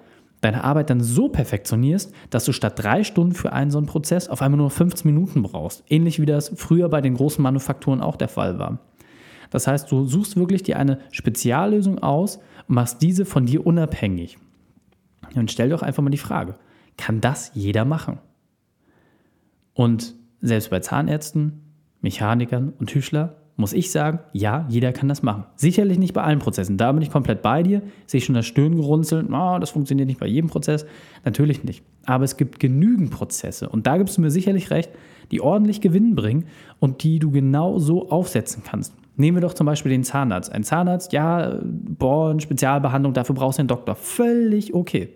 deine 0.44 0.64
Arbeit 0.64 0.90
dann 0.90 1.00
so 1.00 1.28
perfektionierst, 1.28 2.12
dass 2.30 2.44
du 2.44 2.52
statt 2.52 2.74
drei 2.76 3.04
Stunden 3.04 3.34
für 3.34 3.52
einen 3.52 3.70
so 3.70 3.78
einen 3.78 3.86
Prozess 3.86 4.28
auf 4.28 4.42
einmal 4.42 4.58
nur 4.58 4.70
15 4.70 5.10
Minuten 5.10 5.42
brauchst. 5.42 5.84
Ähnlich 5.88 6.20
wie 6.20 6.26
das 6.26 6.52
früher 6.56 6.88
bei 6.88 7.00
den 7.00 7.14
großen 7.14 7.42
Manufakturen 7.42 8.00
auch 8.00 8.16
der 8.16 8.28
Fall 8.28 8.58
war. 8.58 8.78
Das 9.50 9.66
heißt, 9.66 9.90
du 9.90 10.04
suchst 10.04 10.36
wirklich 10.36 10.62
dir 10.62 10.78
eine 10.78 10.98
Speziallösung 11.12 12.00
aus 12.00 12.38
und 12.68 12.74
machst 12.74 13.02
diese 13.02 13.24
von 13.24 13.46
dir 13.46 13.66
unabhängig. 13.66 14.38
Und 15.34 15.50
stell 15.50 15.70
doch 15.70 15.82
einfach 15.82 16.02
mal 16.02 16.10
die 16.10 16.18
Frage, 16.18 16.56
kann 16.96 17.20
das 17.20 17.50
jeder 17.54 17.84
machen? 17.84 18.18
Und 19.72 20.14
selbst 20.40 20.70
bei 20.70 20.80
Zahnärzten, 20.80 21.62
Mechanikern 22.00 22.72
und 22.78 22.90
Tischler 22.90 23.36
muss 23.56 23.72
ich 23.72 23.92
sagen, 23.92 24.18
ja, 24.32 24.66
jeder 24.68 24.92
kann 24.92 25.08
das 25.08 25.22
machen. 25.22 25.44
Sicherlich 25.54 25.98
nicht 25.98 26.12
bei 26.12 26.22
allen 26.22 26.40
Prozessen. 26.40 26.76
Da 26.76 26.90
bin 26.90 27.02
ich 27.02 27.10
komplett 27.10 27.40
bei 27.40 27.62
dir. 27.62 27.82
Sehe 28.06 28.18
ich 28.18 28.24
schon 28.24 28.34
das 28.34 28.46
Stirn 28.46 28.74
gerunzeln. 28.74 29.32
Oh, 29.32 29.58
das 29.60 29.70
funktioniert 29.70 30.08
nicht 30.08 30.18
bei 30.18 30.26
jedem 30.26 30.50
Prozess. 30.50 30.86
Natürlich 31.24 31.62
nicht. 31.62 31.84
Aber 32.04 32.24
es 32.24 32.36
gibt 32.36 32.58
genügend 32.58 33.12
Prozesse. 33.12 33.68
Und 33.68 33.86
da 33.86 33.96
gibst 33.96 34.16
du 34.16 34.22
mir 34.22 34.30
sicherlich 34.30 34.70
recht, 34.70 34.90
die 35.30 35.40
ordentlich 35.40 35.80
Gewinn 35.80 36.16
bringen 36.16 36.46
und 36.80 37.04
die 37.04 37.20
du 37.20 37.30
genau 37.30 37.78
so 37.78 38.10
aufsetzen 38.10 38.64
kannst. 38.64 38.92
Nehmen 39.16 39.36
wir 39.36 39.42
doch 39.42 39.54
zum 39.54 39.66
Beispiel 39.66 39.92
den 39.92 40.02
Zahnarzt. 40.02 40.50
Ein 40.50 40.64
Zahnarzt, 40.64 41.12
ja, 41.12 41.60
boah, 41.62 42.30
eine 42.30 42.40
Spezialbehandlung, 42.40 43.12
dafür 43.12 43.36
brauchst 43.36 43.58
du 43.58 43.60
einen 43.60 43.68
Doktor. 43.68 43.94
Völlig 43.94 44.74
okay. 44.74 45.14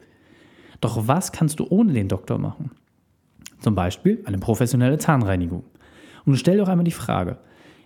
Doch 0.81 1.09
was 1.09 1.33
kannst 1.33 1.59
du 1.59 1.67
ohne 1.69 1.93
den 1.93 2.07
Doktor 2.07 2.39
machen? 2.39 2.71
Zum 3.59 3.75
Beispiel 3.75 4.23
eine 4.25 4.39
professionelle 4.39 4.99
Zahnreinigung. 4.99 5.65
Und 6.25 6.37
stell 6.37 6.59
doch 6.59 6.69
einmal 6.69 6.85
die 6.85 6.93
Frage, 6.93 7.39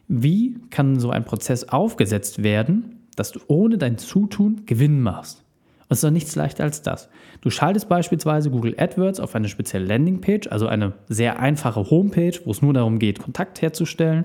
wie 0.08 0.58
kann 0.70 0.98
so 1.00 1.10
ein 1.10 1.24
Prozess 1.24 1.68
aufgesetzt 1.68 2.42
werden, 2.42 3.00
dass 3.16 3.32
du 3.32 3.40
ohne 3.46 3.78
dein 3.78 3.98
Zutun 3.98 4.62
Gewinn 4.66 5.00
machst? 5.00 5.44
Und 5.82 5.92
es 5.94 5.98
ist 5.98 6.04
doch 6.04 6.10
nichts 6.10 6.36
leichter 6.36 6.64
als 6.64 6.82
das. 6.82 7.08
Du 7.40 7.50
schaltest 7.50 7.88
beispielsweise 7.88 8.50
Google 8.50 8.74
AdWords 8.78 9.20
auf 9.20 9.34
eine 9.34 9.48
spezielle 9.48 9.84
Landingpage, 9.84 10.48
also 10.48 10.66
eine 10.66 10.94
sehr 11.08 11.38
einfache 11.40 11.90
Homepage, 11.90 12.38
wo 12.44 12.50
es 12.50 12.62
nur 12.62 12.72
darum 12.72 12.98
geht, 12.98 13.18
Kontakt 13.18 13.60
herzustellen. 13.60 14.24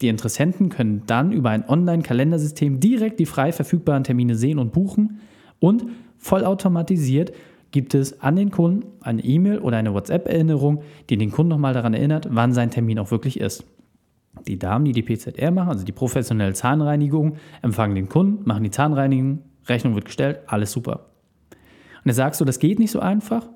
Die 0.00 0.08
Interessenten 0.08 0.68
können 0.68 1.02
dann 1.06 1.32
über 1.32 1.50
ein 1.50 1.68
Online-Kalendersystem 1.68 2.80
direkt 2.80 3.20
die 3.20 3.26
frei 3.26 3.52
verfügbaren 3.52 4.04
Termine 4.04 4.34
sehen 4.34 4.58
und 4.58 4.72
buchen 4.72 5.20
und 5.58 5.84
vollautomatisiert 6.18 7.32
gibt 7.70 7.94
es 7.94 8.20
an 8.20 8.36
den 8.36 8.50
Kunden 8.50 8.86
eine 9.00 9.22
E-Mail 9.22 9.58
oder 9.58 9.76
eine 9.76 9.94
WhatsApp-Erinnerung, 9.94 10.82
die 11.08 11.16
den 11.16 11.30
Kunden 11.30 11.50
nochmal 11.50 11.74
daran 11.74 11.94
erinnert, 11.94 12.28
wann 12.30 12.52
sein 12.52 12.70
Termin 12.70 12.98
auch 12.98 13.10
wirklich 13.10 13.40
ist. 13.40 13.64
Die 14.46 14.58
Damen, 14.58 14.84
die 14.84 14.92
die 14.92 15.02
PZR 15.02 15.50
machen, 15.50 15.70
also 15.70 15.84
die 15.84 15.92
professionelle 15.92 16.54
Zahnreinigung, 16.54 17.36
empfangen 17.62 17.94
den 17.94 18.08
Kunden, 18.08 18.46
machen 18.46 18.64
die 18.64 18.70
Zahnreinigung, 18.70 19.42
Rechnung 19.66 19.94
wird 19.94 20.06
gestellt, 20.06 20.40
alles 20.46 20.72
super. 20.72 21.06
Und 21.50 22.06
jetzt 22.06 22.16
sagst 22.16 22.40
du, 22.40 22.44
das 22.44 22.58
geht 22.58 22.78
nicht 22.78 22.90
so 22.90 23.00
einfach. 23.00 23.48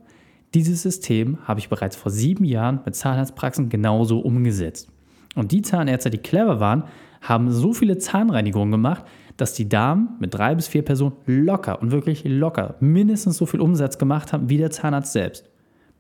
Dieses 0.53 0.83
System 0.83 1.39
habe 1.45 1.61
ich 1.61 1.69
bereits 1.69 1.97
vor 1.97 2.13
sieben 2.13 2.45
Jahren 2.45 2.81
mit 2.85 2.95
Zahnarztpraxen 2.95 3.69
genauso 3.69 4.21
umgesetzt. 4.21 4.89
Und 5.35 5.53
die 5.53 5.63
Zahnärzte, 5.63 6.11
die 6.11 6.19
clever 6.19 6.61
waren, 6.61 6.85
haben 7.23 7.51
so 7.51 7.73
viele 7.73 7.99
Zahnreinigungen 7.99 8.71
gemacht, 8.71 9.05
dass 9.37 9.55
die 9.55 9.69
Damen 9.69 10.11
mit 10.21 10.35
drei 10.35 10.55
bis 10.55 10.69
vier 10.69 10.83
Personen 10.83 11.17
locker 11.27 11.81
und 11.83 11.91
wirklich 11.91 12.23
locker 12.25 12.77
mindestens 12.81 13.37
so 13.37 13.47
viel 13.47 13.61
Umsatz 13.61 13.99
gemacht 13.99 14.33
haben 14.33 14.49
wie 14.49 14.59
der 14.59 14.71
Zahnarzt 14.71 15.13
selbst. 15.13 15.51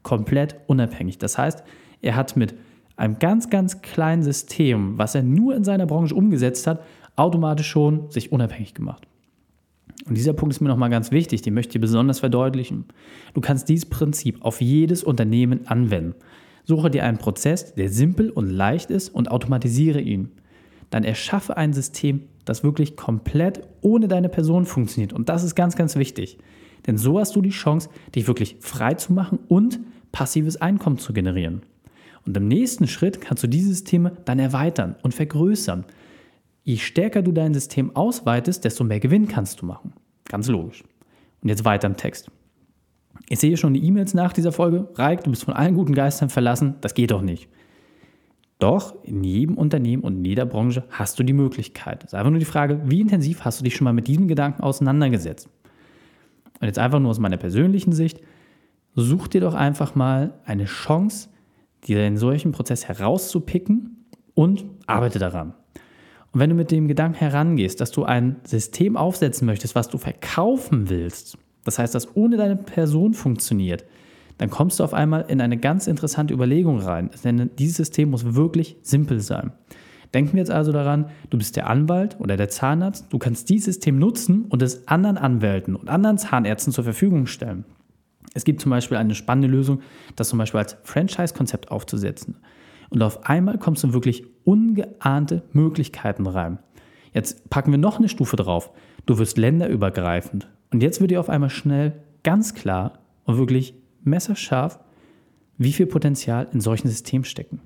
Komplett 0.03 0.57
unabhängig. 0.67 1.19
Das 1.19 1.39
heißt, 1.39 1.65
er 2.03 2.15
hat 2.15 2.37
mit 2.37 2.55
einem 2.97 3.19
ganz, 3.19 3.51
ganz 3.51 3.83
kleinen 3.83 4.23
System, 4.23 4.99
was 4.99 5.15
er 5.15 5.23
nur 5.23 5.55
in 5.55 5.65
seiner 5.65 5.87
Branche 5.87 6.15
umgesetzt 6.15 6.67
hat, 6.67 6.83
automatisch 7.17 7.69
schon 7.69 8.11
sich 8.11 8.33
unabhängig 8.33 8.75
gemacht. 8.75 9.07
Und 10.07 10.17
dieser 10.17 10.33
Punkt 10.33 10.55
ist 10.55 10.61
mir 10.61 10.69
nochmal 10.69 10.91
ganz 10.91 11.11
wichtig, 11.11 11.43
den 11.43 11.55
möchte 11.55 11.79
ich 11.79 11.81
besonders 11.81 12.21
verdeutlichen. 12.21 12.85
Du 13.33 13.41
kannst 13.41 13.69
dieses 13.69 13.87
Prinzip 13.87 14.45
auf 14.45 14.61
jedes 14.61 15.03
Unternehmen 15.03 15.67
anwenden. 15.67 16.15
Suche 16.65 16.91
dir 16.91 17.05
einen 17.05 17.19
Prozess, 17.19 17.75
der 17.75 17.89
simpel 17.89 18.31
und 18.31 18.49
leicht 18.49 18.91
ist 18.91 19.09
und 19.11 19.31
automatisiere 19.31 20.01
ihn. 20.01 20.33
Dann 20.91 21.05
erschaffe 21.05 21.57
ein 21.57 21.73
System, 21.73 22.23
das 22.45 22.65
wirklich 22.65 22.97
komplett 22.97 23.67
ohne 23.81 24.09
deine 24.09 24.29
Person 24.29 24.67
funktioniert. 24.67 25.13
Und 25.13 25.29
das 25.29 25.43
ist 25.45 25.55
ganz, 25.55 25.77
ganz 25.77 25.97
wichtig. 25.97 26.39
Denn 26.87 26.99
so 26.99 27.19
hast 27.19 27.35
du 27.37 27.41
die 27.41 27.51
Chance, 27.51 27.89
dich 28.15 28.27
wirklich 28.27 28.57
frei 28.61 28.95
zu 28.95 29.13
machen 29.13 29.39
und 29.49 29.81
passives 30.13 30.61
Einkommen 30.61 30.99
zu 30.99 31.13
generieren. 31.13 31.63
Und 32.27 32.37
im 32.37 32.49
nächsten 32.49 32.87
Schritt 32.87 33.21
kannst 33.21 33.43
du 33.43 33.47
diese 33.47 33.69
Systeme 33.69 34.13
dann 34.25 34.39
erweitern 34.39 34.97
und 35.03 35.15
vergrößern. 35.15 35.85
Je 36.63 36.79
stärker 36.79 37.23
du 37.23 37.33
dein 37.33 37.53
System 37.53 37.95
ausweitest, 37.95 38.65
desto 38.65 38.85
mehr 38.85 39.01
Gewinn 39.01 39.29
kannst 39.29 39.61
du 39.61 39.67
machen. 39.67 39.93
Ganz 40.25 40.49
logisch. 40.49 40.83
Und 41.43 41.49
jetzt 41.51 41.65
weiter 41.65 41.87
im 41.87 41.97
Text. 41.97 42.31
Ich 43.29 43.39
sehe 43.39 43.57
schon 43.57 43.75
die 43.75 43.85
E-Mails 43.85 44.15
nach 44.15 44.33
dieser 44.33 44.53
Folge. 44.53 44.89
Reik, 44.95 45.25
du 45.25 45.31
bist 45.31 45.45
von 45.45 45.55
allen 45.55 45.75
guten 45.75 45.95
Geistern 45.95 46.31
verlassen. 46.31 46.77
Das 46.81 46.95
geht 46.95 47.11
doch 47.11 47.23
nicht. 47.23 47.49
Doch 48.59 48.95
in 49.05 49.23
jedem 49.25 49.59
Unternehmen 49.59 50.03
und 50.03 50.19
in 50.19 50.25
jeder 50.25 50.47
Branche 50.47 50.85
hast 50.91 51.19
du 51.19 51.23
die 51.23 51.33
Möglichkeit. 51.33 52.03
Es 52.03 52.13
ist 52.13 52.15
einfach 52.15 52.31
nur 52.31 52.39
die 52.39 52.45
Frage, 52.47 52.81
wie 52.87 53.01
intensiv 53.01 53.45
hast 53.45 53.61
du 53.61 53.65
dich 53.65 53.77
schon 53.77 53.85
mal 53.85 53.93
mit 53.93 54.09
diesem 54.09 54.29
Gedanken 54.29 54.63
auseinandergesetzt? 54.63 55.49
Und 56.61 56.67
jetzt 56.67 56.79
einfach 56.79 57.01
nur 57.01 57.11
aus 57.11 57.19
meiner 57.19 57.37
persönlichen 57.37 57.93
Sicht, 57.93 58.21
such 58.95 59.29
dir 59.29 59.41
doch 59.41 59.55
einfach 59.55 59.95
mal 59.95 60.35
eine 60.45 60.67
Chance, 60.67 61.29
dir 61.87 62.07
in 62.07 62.17
solchen 62.17 62.53
Prozess 62.53 62.87
herauszupicken 62.89 64.07
und 64.35 64.65
arbeite 64.87 65.19
daran. 65.19 65.55
Und 66.33 66.41
wenn 66.41 66.51
du 66.51 66.57
mit 66.57 66.71
dem 66.73 66.89
Gedanken 66.89 67.19
herangehst, 67.19 67.81
dass 67.81 67.93
du 67.93 68.05
ein 68.05 68.37
System 68.45 68.97
aufsetzen 68.97 69.47
möchtest, 69.47 69.75
was 69.75 69.89
du 69.89 69.99
verkaufen 69.99 70.91
willst, 70.91 71.39
das 71.65 71.79
heißt, 71.79 71.95
dass 71.95 72.17
ohne 72.17 72.37
deine 72.37 72.57
Person 72.57 73.15
funktioniert, 73.15 73.85
dann 74.39 74.51
kommst 74.51 74.81
du 74.81 74.85
auf 74.85 74.95
einmal 74.95 75.27
in 75.29 75.41
eine 75.41 75.57
ganz 75.57 75.87
interessante 75.87 76.35
Überlegung 76.35 76.81
rein. 76.81 77.11
Denn 77.23 77.51
dieses 77.59 77.77
System 77.77 78.11
muss 78.11 78.35
wirklich 78.35 78.77
simpel 78.83 79.21
sein. 79.21 79.53
Denken 80.13 80.35
wir 80.35 80.41
jetzt 80.41 80.51
also 80.51 80.73
daran, 80.73 81.07
du 81.31 81.39
bist 81.39 81.57
der 81.57 81.69
Anwalt 81.69 82.17
oder 82.21 82.37
der 82.37 82.49
Zahnarzt, 82.49 83.13
du 83.13 83.19
kannst 83.19 83.49
dieses 83.49 83.67
System 83.67 83.99
nutzen 83.99 84.47
und 84.49 84.63
es 84.63 84.87
anderen 84.87 85.19
Anwälten 85.19 85.75
und 85.75 85.89
anderen 85.89 86.19
Zahnärzten 86.19 86.73
zur 86.73 86.85
Verfügung 86.85 87.27
stellen. 87.27 87.65
Es 88.35 88.45
gibt 88.45 88.61
zum 88.61 88.71
Beispiel 88.71 88.97
eine 88.97 89.15
spannende 89.15 89.49
Lösung, 89.49 89.81
das 90.17 90.29
zum 90.29 90.39
Beispiel 90.39 90.59
als 90.59 90.77
Franchise-Konzept 90.83 91.71
aufzusetzen. 91.71 92.37
Und 92.91 93.03
auf 93.03 93.27
einmal 93.27 93.59
kommst 93.59 93.83
du 93.85 93.95
wirklich 93.95 94.25
ungeahnte 94.45 95.43
Möglichkeiten 95.53 96.27
rein. 96.27 96.59
Jetzt 97.13 97.49
packen 97.49 97.71
wir 97.71 97.79
noch 97.79 97.99
eine 97.99 98.09
Stufe 98.09 98.37
drauf. 98.37 98.71
Du 99.07 99.19
wirst 99.19 99.39
länderübergreifend. 99.39 100.49
Und 100.73 100.83
jetzt 100.83 101.01
wird 101.01 101.13
dir 101.13 101.21
auf 101.21 101.31
einmal 101.31 101.51
schnell 101.51 102.03
ganz 102.25 102.55
klar 102.55 102.99
und 103.25 103.39
wirklich 103.39 103.75
messerscharf, 104.03 104.81
wie 105.57 105.73
viel 105.73 105.87
Potenzial 105.87 106.49
in 106.53 106.61
solchen 106.61 106.89
Systemen 106.89 107.25
stecken. 107.25 107.61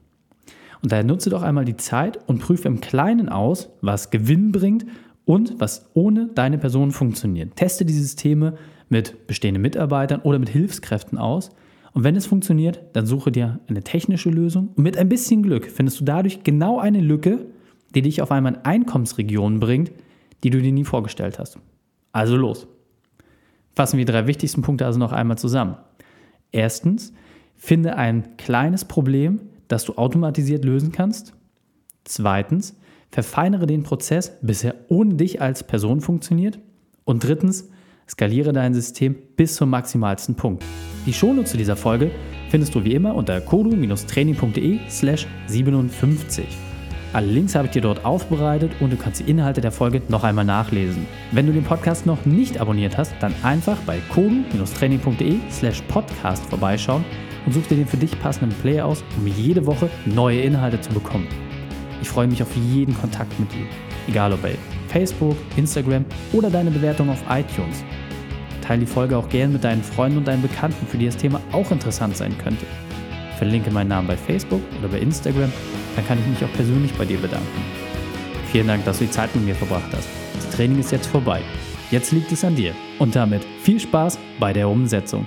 Und 0.82 0.92
daher 0.92 1.04
nutze 1.04 1.30
doch 1.30 1.42
einmal 1.42 1.64
die 1.64 1.76
Zeit 1.76 2.18
und 2.28 2.38
prüfe 2.38 2.68
im 2.68 2.80
Kleinen 2.80 3.28
aus, 3.28 3.70
was 3.80 4.10
Gewinn 4.10 4.52
bringt 4.52 4.86
und 5.24 5.58
was 5.58 5.90
ohne 5.94 6.28
deine 6.34 6.58
Person 6.58 6.90
funktioniert. 6.90 7.56
Teste 7.56 7.84
die 7.84 7.94
Systeme 7.94 8.56
mit 8.88 9.26
bestehenden 9.26 9.62
Mitarbeitern 9.62 10.20
oder 10.20 10.38
mit 10.38 10.48
Hilfskräften 10.48 11.18
aus. 11.18 11.50
Und 11.92 12.04
wenn 12.04 12.16
es 12.16 12.26
funktioniert, 12.26 12.80
dann 12.92 13.06
suche 13.06 13.32
dir 13.32 13.60
eine 13.68 13.82
technische 13.82 14.30
Lösung. 14.30 14.68
Und 14.76 14.82
mit 14.82 14.96
ein 14.96 15.08
bisschen 15.08 15.42
Glück 15.42 15.70
findest 15.70 16.00
du 16.00 16.04
dadurch 16.04 16.44
genau 16.44 16.78
eine 16.78 17.00
Lücke, 17.00 17.46
die 17.94 18.02
dich 18.02 18.22
auf 18.22 18.30
einmal 18.30 18.54
in 18.54 18.64
Einkommensregionen 18.64 19.60
bringt, 19.60 19.92
die 20.44 20.50
du 20.50 20.60
dir 20.60 20.72
nie 20.72 20.84
vorgestellt 20.84 21.38
hast. 21.38 21.58
Also 22.12 22.36
los. 22.36 22.66
Fassen 23.74 23.98
wir 23.98 24.04
die 24.04 24.12
drei 24.12 24.26
wichtigsten 24.26 24.62
Punkte 24.62 24.86
also 24.86 24.98
noch 24.98 25.12
einmal 25.12 25.38
zusammen. 25.38 25.76
Erstens, 26.52 27.12
finde 27.56 27.96
ein 27.96 28.36
kleines 28.36 28.84
Problem, 28.84 29.40
das 29.68 29.84
du 29.84 29.94
automatisiert 29.94 30.64
lösen 30.64 30.92
kannst. 30.92 31.34
Zweitens, 32.04 32.76
verfeinere 33.10 33.66
den 33.66 33.82
Prozess, 33.82 34.38
bis 34.40 34.64
er 34.64 34.74
ohne 34.88 35.14
dich 35.14 35.42
als 35.42 35.64
Person 35.64 36.00
funktioniert. 36.00 36.58
Und 37.04 37.24
drittens, 37.24 37.68
skaliere 38.10 38.52
dein 38.52 38.74
System 38.74 39.16
bis 39.36 39.56
zum 39.56 39.70
maximalsten 39.70 40.34
Punkt. 40.34 40.64
Die 41.06 41.12
Shownotes 41.12 41.52
zu 41.52 41.56
dieser 41.56 41.76
Folge 41.76 42.10
findest 42.50 42.74
du 42.74 42.84
wie 42.84 42.94
immer 42.94 43.14
unter 43.14 43.40
kodu-training.de 43.40 44.78
slash 44.88 45.26
57. 45.46 46.46
Alle 47.12 47.26
Links 47.26 47.54
habe 47.54 47.66
ich 47.66 47.72
dir 47.72 47.80
dort 47.80 48.04
aufbereitet 48.04 48.72
und 48.80 48.92
du 48.92 48.96
kannst 48.96 49.20
die 49.20 49.30
Inhalte 49.30 49.62
der 49.62 49.72
Folge 49.72 50.02
noch 50.08 50.24
einmal 50.24 50.44
nachlesen. 50.44 51.06
Wenn 51.32 51.46
du 51.46 51.52
den 51.52 51.64
Podcast 51.64 52.04
noch 52.04 52.26
nicht 52.26 52.60
abonniert 52.60 52.98
hast, 52.98 53.14
dann 53.20 53.34
einfach 53.42 53.78
bei 53.86 53.98
kodu-training.de 54.12 55.38
slash 55.50 55.80
podcast 55.88 56.44
vorbeischauen 56.46 57.04
und 57.46 57.52
such 57.52 57.66
dir 57.66 57.76
den 57.76 57.86
für 57.86 57.96
dich 57.96 58.18
passenden 58.20 58.54
Player 58.60 58.84
aus, 58.84 59.02
um 59.16 59.26
jede 59.26 59.64
Woche 59.64 59.88
neue 60.04 60.40
Inhalte 60.40 60.80
zu 60.80 60.90
bekommen. 60.90 61.26
Ich 62.02 62.08
freue 62.08 62.26
mich 62.26 62.42
auf 62.42 62.54
jeden 62.54 62.94
Kontakt 62.94 63.38
mit 63.40 63.50
dir, 63.52 63.66
egal 64.06 64.32
ob 64.32 64.42
bei 64.42 64.56
Facebook, 64.88 65.36
Instagram 65.56 66.04
oder 66.32 66.50
deine 66.50 66.70
Bewertung 66.70 67.08
auf 67.08 67.22
iTunes. 67.30 67.84
Teile 68.68 68.80
die 68.80 68.86
Folge 68.86 69.16
auch 69.16 69.30
gern 69.30 69.54
mit 69.54 69.64
deinen 69.64 69.82
Freunden 69.82 70.18
und 70.18 70.28
deinen 70.28 70.42
Bekannten, 70.42 70.86
für 70.86 70.98
die 70.98 71.06
das 71.06 71.16
Thema 71.16 71.40
auch 71.52 71.70
interessant 71.70 72.14
sein 72.14 72.36
könnte. 72.36 72.66
Verlinke 73.38 73.70
meinen 73.70 73.88
Namen 73.88 74.06
bei 74.06 74.16
Facebook 74.16 74.60
oder 74.78 74.88
bei 74.88 74.98
Instagram, 74.98 75.50
dann 75.96 76.06
kann 76.06 76.18
ich 76.18 76.26
mich 76.26 76.44
auch 76.44 76.54
persönlich 76.54 76.92
bei 76.92 77.06
dir 77.06 77.16
bedanken. 77.16 77.46
Vielen 78.52 78.66
Dank, 78.66 78.84
dass 78.84 78.98
du 78.98 79.06
die 79.06 79.10
Zeit 79.10 79.34
mit 79.34 79.46
mir 79.46 79.54
verbracht 79.54 79.90
hast. 79.92 80.06
Das 80.34 80.50
Training 80.50 80.80
ist 80.80 80.92
jetzt 80.92 81.06
vorbei. 81.06 81.40
Jetzt 81.90 82.12
liegt 82.12 82.30
es 82.30 82.44
an 82.44 82.56
dir. 82.56 82.74
Und 82.98 83.16
damit 83.16 83.42
viel 83.62 83.80
Spaß 83.80 84.18
bei 84.38 84.52
der 84.52 84.68
Umsetzung. 84.68 85.26